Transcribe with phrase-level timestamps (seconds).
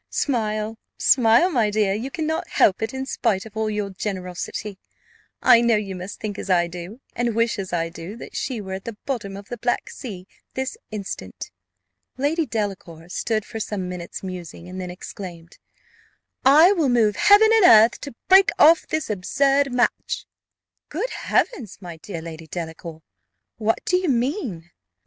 [0.09, 4.79] Smile, smile, my dear; you cannot help it; in spite of all your generosity,
[5.43, 8.59] I know you must think as I do, and wish as I do, that she
[8.61, 10.25] were at the bottom of the Black Sea
[10.55, 11.51] this instant."
[12.17, 15.59] Lady Delacour stood for some minutes musing, and then exclaimed,
[16.43, 20.25] "I will move heaven and earth to break off this absurd match."
[20.89, 21.77] "Good Heavens!
[21.79, 23.03] my dear Lady Delacour,
[23.57, 24.71] what do you mean?"